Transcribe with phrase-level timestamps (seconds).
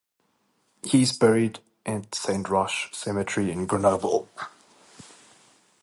[0.81, 4.27] He is buried at Saint Roch Cemetery in Grenoble.